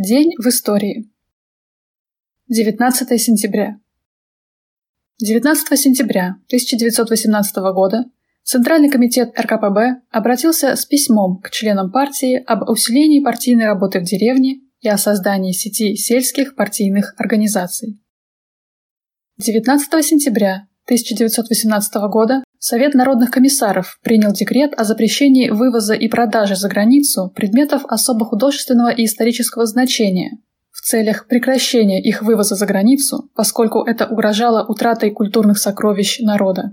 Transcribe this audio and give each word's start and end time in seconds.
День 0.00 0.30
в 0.38 0.46
истории. 0.46 1.10
19 2.46 3.20
сентября. 3.20 3.80
19 5.20 5.76
сентября 5.76 6.36
1918 6.46 7.56
года 7.74 8.04
Центральный 8.44 8.90
комитет 8.90 9.36
РКПБ 9.36 10.02
обратился 10.12 10.76
с 10.76 10.86
письмом 10.86 11.40
к 11.40 11.50
членам 11.50 11.90
партии 11.90 12.36
об 12.36 12.70
усилении 12.70 13.18
партийной 13.18 13.66
работы 13.66 13.98
в 13.98 14.04
деревне 14.04 14.60
и 14.82 14.88
о 14.88 14.98
создании 14.98 15.50
сети 15.50 15.96
сельских 15.96 16.54
партийных 16.54 17.16
организаций. 17.18 17.98
19 19.38 20.04
сентября 20.04 20.68
1918 20.84 21.94
года 22.08 22.44
Совет 22.58 22.94
народных 22.94 23.30
комиссаров 23.30 23.98
принял 24.02 24.32
декрет 24.32 24.72
о 24.76 24.84
запрещении 24.84 25.50
вывоза 25.50 25.94
и 25.94 26.08
продажи 26.08 26.56
за 26.56 26.68
границу 26.68 27.32
предметов 27.34 27.82
особо 27.86 28.26
художественного 28.26 28.88
и 28.88 29.04
исторического 29.04 29.66
значения 29.66 30.38
в 30.78 30.82
целях 30.82 31.26
прекращения 31.26 32.00
их 32.00 32.22
вывоза 32.22 32.54
за 32.54 32.64
границу, 32.64 33.28
поскольку 33.34 33.82
это 33.82 34.06
угрожало 34.06 34.64
утратой 34.64 35.10
культурных 35.10 35.58
сокровищ 35.58 36.20
народа. 36.20 36.72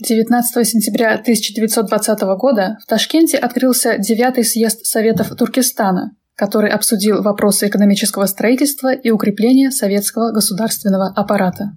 19 0.00 0.66
сентября 0.66 1.12
1920 1.12 2.20
года 2.38 2.78
в 2.82 2.86
Ташкенте 2.86 3.36
открылся 3.36 3.98
девятый 3.98 4.44
съезд 4.44 4.86
Советов 4.86 5.36
Туркестана, 5.36 6.16
который 6.34 6.70
обсудил 6.70 7.22
вопросы 7.22 7.68
экономического 7.68 8.24
строительства 8.24 8.94
и 8.94 9.10
укрепления 9.10 9.70
советского 9.70 10.32
государственного 10.32 11.12
аппарата. 11.14 11.76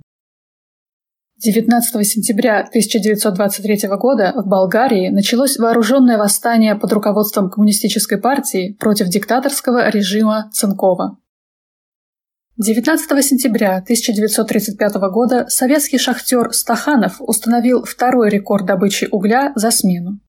19 1.40 2.08
сентября 2.08 2.62
1923 2.62 3.88
года 3.90 4.34
в 4.36 4.48
Болгарии 4.48 5.10
началось 5.10 5.58
вооруженное 5.58 6.18
восстание 6.18 6.74
под 6.74 6.92
руководством 6.94 7.52
коммунистической 7.52 8.20
партии 8.20 8.76
против 8.80 9.10
диктаторского 9.10 9.88
режима 9.90 10.50
Ценкова. 10.52 11.20
19 12.58 13.24
сентября 13.24 13.78
1935 13.78 14.96
года 15.12 15.46
советский 15.48 16.00
шахтер 16.00 16.52
Стаханов 16.54 17.18
установил 17.20 17.84
второй 17.84 18.32
рекорд 18.32 18.66
добычи 18.66 19.08
угля 19.12 19.52
за 19.54 19.70
смену. 19.70 20.20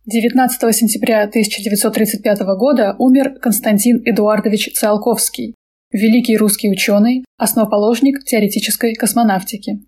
19 0.06 0.74
сентября 0.76 1.24
1935 1.24 2.40
года 2.58 2.96
умер 2.98 3.40
Константин 3.42 4.02
Эдуардович 4.06 4.72
Циолковский, 4.74 5.54
Великий 5.98 6.38
русский 6.38 6.70
ученый, 6.70 7.26
основоположник 7.38 8.24
теоретической 8.24 8.94
космонавтики. 8.94 9.80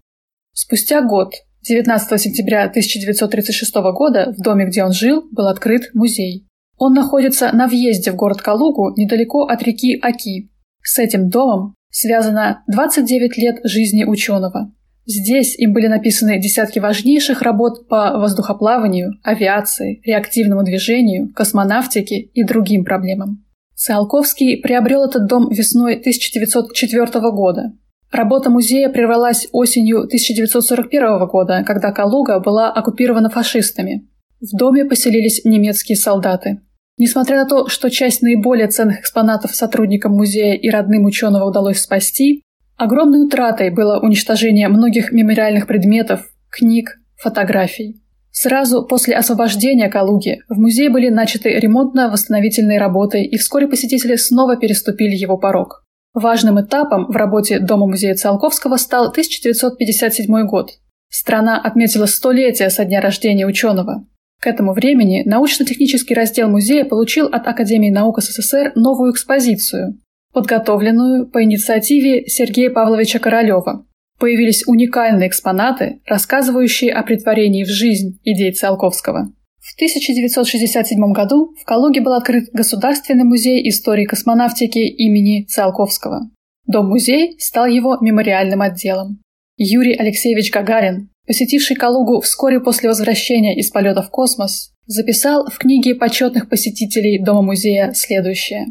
Спустя 0.54 1.04
год, 1.04 1.34
19 1.62 2.20
сентября 2.20 2.64
1936 2.64 3.76
года, 3.94 4.34
в 4.36 4.42
доме, 4.42 4.66
где 4.66 4.84
он 4.84 4.92
жил, 4.92 5.30
был 5.32 5.46
открыт 5.46 5.92
музей. 5.94 6.48
Он 6.80 6.94
находится 6.94 7.52
на 7.54 7.68
въезде 7.68 8.12
в 8.12 8.16
город 8.16 8.42
Калугу, 8.42 8.92
недалеко 8.98 9.44
от 9.44 9.62
реки 9.62 10.00
Аки. 10.02 10.50
С 10.82 10.98
этим 10.98 11.30
домом 11.30 11.76
связано 11.92 12.64
29 12.68 13.38
лет 13.38 13.60
жизни 13.64 14.04
ученого. 14.04 14.74
Здесь 15.06 15.60
им 15.60 15.74
были 15.74 15.86
написаны 15.86 16.40
десятки 16.40 16.80
важнейших 16.80 17.44
работ 17.44 17.88
по 17.88 18.18
воздухоплаванию, 18.18 19.12
авиации, 19.22 20.02
реактивному 20.04 20.64
движению, 20.64 21.32
космонавтике 21.36 22.18
и 22.20 22.44
другим 22.44 22.84
проблемам. 22.84 23.46
Циолковский 23.80 24.58
приобрел 24.62 25.06
этот 25.06 25.26
дом 25.26 25.50
весной 25.50 25.94
1904 25.96 27.06
года. 27.32 27.72
Работа 28.12 28.50
музея 28.50 28.90
прервалась 28.90 29.48
осенью 29.54 30.00
1941 30.00 31.26
года, 31.28 31.64
когда 31.66 31.94
Калуга 31.94 32.42
была 32.42 32.74
оккупирована 32.74 33.30
фашистами. 33.30 34.06
В 34.42 34.58
доме 34.58 34.84
поселились 34.84 35.46
немецкие 35.46 35.96
солдаты. 35.96 36.60
Несмотря 36.98 37.38
на 37.38 37.46
то, 37.46 37.70
что 37.70 37.90
часть 37.90 38.22
наиболее 38.22 38.68
ценных 38.68 39.00
экспонатов 39.00 39.56
сотрудникам 39.56 40.12
музея 40.12 40.56
и 40.56 40.70
родным 40.70 41.06
ученого 41.06 41.46
удалось 41.46 41.80
спасти, 41.80 42.44
огромной 42.76 43.24
утратой 43.24 43.70
было 43.70 44.02
уничтожение 44.02 44.68
многих 44.68 45.14
мемориальных 45.14 45.68
предметов, 45.68 46.28
книг, 46.50 47.00
фотографий. 47.16 48.02
Сразу 48.32 48.86
после 48.86 49.16
освобождения 49.16 49.90
Калуги 49.90 50.42
в 50.48 50.58
музее 50.60 50.90
были 50.90 51.10
начаты 51.10 51.50
ремонтно-восстановительные 51.60 52.80
работы, 52.80 53.24
и 53.24 53.38
вскоре 53.38 53.68
посетители 53.68 54.16
снова 54.16 54.56
переступили 54.56 55.16
его 55.16 55.38
порог. 55.38 55.84
Важным 56.14 56.60
этапом 56.62 57.08
в 57.08 57.16
работе 57.16 57.60
Дома-музея 57.60 58.16
Циолковского 58.16 58.78
стал 58.78 59.10
1957 59.10 60.46
год. 60.48 60.72
Страна 61.10 61.60
отметила 61.60 62.06
столетие 62.06 62.70
со 62.70 62.86
дня 62.86 63.02
рождения 63.02 63.46
ученого. 63.46 64.06
К 64.40 64.48
этому 64.48 64.74
времени 64.74 65.24
научно-технический 65.26 66.14
раздел 66.14 66.50
музея 66.50 66.86
получил 66.86 67.26
от 67.26 67.46
Академии 67.48 67.90
наук 67.90 68.22
СССР 68.22 68.72
новую 68.76 69.12
экспозицию, 69.12 70.00
подготовленную 70.34 71.28
по 71.28 71.44
инициативе 71.44 72.26
Сергея 72.28 72.70
Павловича 72.70 73.20
Королева, 73.20 73.86
появились 74.20 74.68
уникальные 74.68 75.30
экспонаты, 75.30 76.02
рассказывающие 76.06 76.92
о 76.92 77.04
притворении 77.04 77.64
в 77.64 77.70
жизнь 77.70 78.20
идей 78.24 78.52
Циолковского. 78.52 79.34
В 79.60 79.76
1967 79.76 81.12
году 81.12 81.56
в 81.60 81.66
Калуге 81.66 82.02
был 82.02 82.14
открыт 82.14 82.50
Государственный 82.54 83.24
музей 83.24 83.68
истории 83.70 84.06
космонавтики 84.06 84.80
имени 84.80 85.46
Циолковского. 85.46 86.30
Дом-музей 86.66 87.36
стал 87.40 87.66
его 87.66 87.98
мемориальным 88.00 88.62
отделом. 88.62 89.22
Юрий 89.58 89.96
Алексеевич 89.96 90.52
Гагарин, 90.52 91.10
посетивший 91.28 91.76
Калугу 91.76 92.22
вскоре 92.22 92.60
после 92.60 92.90
возвращения 92.90 93.58
из 93.58 93.70
полета 93.70 94.02
в 94.02 94.10
космос, 94.10 94.72
записал 94.86 95.48
в 95.50 95.58
книге 95.58 95.96
почетных 95.96 96.50
посетителей 96.50 97.24
Дома-музея 97.24 97.94
следующее. 97.94 98.68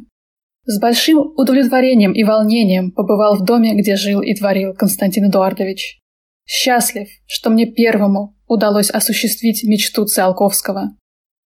С 0.70 0.78
большим 0.78 1.32
удовлетворением 1.38 2.12
и 2.12 2.24
волнением 2.24 2.90
побывал 2.90 3.38
в 3.38 3.44
доме, 3.46 3.74
где 3.74 3.96
жил 3.96 4.20
и 4.20 4.34
творил 4.34 4.74
Константин 4.74 5.30
Эдуардович. 5.30 5.98
Счастлив, 6.44 7.08
что 7.26 7.48
мне 7.48 7.64
первому 7.64 8.36
удалось 8.46 8.90
осуществить 8.90 9.64
мечту 9.64 10.04
Циолковского. 10.04 10.90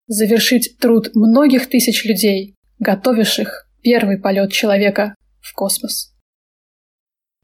Завершить 0.08 0.76
труд 0.80 1.12
многих 1.14 1.70
тысяч 1.70 2.04
людей, 2.04 2.56
готовивших 2.80 3.70
первый 3.84 4.18
полет 4.18 4.52
человека 4.52 5.14
в 5.40 5.54
космос. 5.54 6.16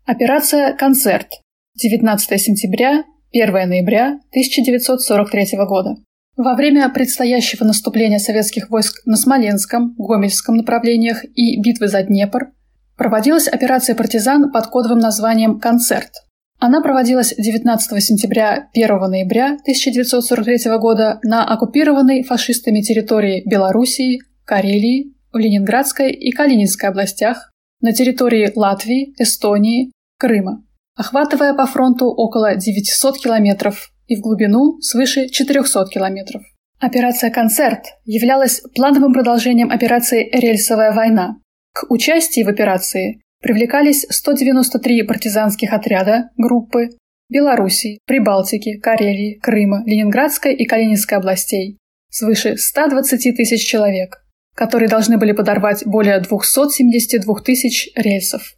Операция 0.04 0.74
«Концерт» 0.74 1.28
19 1.76 2.42
сентября 2.42 3.04
1 3.32 3.54
ноября 3.70 4.20
1943 4.32 5.60
года. 5.68 5.96
Во 6.38 6.54
время 6.54 6.88
предстоящего 6.90 7.66
наступления 7.66 8.20
советских 8.20 8.70
войск 8.70 9.02
на 9.08 9.18
Смоленском, 9.18 9.96
Гомельском 9.98 10.56
направлениях 10.56 11.26
и 11.26 11.60
битвы 11.60 11.88
за 11.88 12.04
Днепр 12.04 12.52
проводилась 12.96 13.48
операция 13.48 13.96
«Партизан» 13.96 14.52
под 14.52 14.68
кодовым 14.68 15.00
названием 15.00 15.60
«Концерт». 15.60 16.12
Она 16.60 16.82
проводилась 16.82 17.34
19 17.36 18.04
сентября 18.04 18.70
1 18.72 18.88
ноября 19.10 19.46
1943 19.62 20.78
года 20.78 21.20
на 21.24 21.44
оккупированной 21.44 22.22
фашистами 22.22 22.82
территории 22.82 23.42
Белоруссии, 23.44 24.22
Карелии, 24.46 25.16
в 25.34 25.38
Ленинградской 25.38 26.12
и 26.12 26.32
Калининской 26.32 26.90
областях, 26.90 27.52
на 27.82 27.94
территории 27.94 28.52
Латвии, 28.56 29.16
Эстонии, 29.18 29.92
Крыма, 30.20 30.64
охватывая 30.96 31.56
по 31.56 31.66
фронту 31.66 32.06
около 32.06 32.56
900 32.56 33.18
километров 33.18 33.92
и 34.08 34.16
в 34.16 34.22
глубину 34.22 34.80
свыше 34.82 35.30
400 35.30 35.88
километров. 35.88 36.44
Операция 36.80 37.32
«Концерт» 37.32 37.84
являлась 38.06 38.62
плановым 38.76 39.14
продолжением 39.14 39.72
операции 39.72 40.30
«Рельсовая 40.32 40.94
война». 40.94 41.38
К 41.74 41.90
участию 41.90 42.46
в 42.46 42.50
операции 42.50 43.22
привлекались 43.42 44.06
193 44.10 45.04
партизанских 45.04 45.74
отряда, 45.74 46.30
группы 46.38 46.90
Белоруссии, 47.30 48.00
Прибалтики, 48.06 48.78
Карелии, 48.78 49.40
Крыма, 49.40 49.84
Ленинградской 49.86 50.54
и 50.54 50.66
Калининской 50.66 51.18
областей, 51.18 51.78
свыше 52.10 52.58
120 52.58 53.36
тысяч 53.36 53.68
человек, 53.68 54.24
которые 54.56 54.88
должны 54.88 55.18
были 55.18 55.34
подорвать 55.34 55.86
более 55.86 56.20
272 56.20 57.42
тысяч 57.42 57.90
рельсов. 57.96 58.57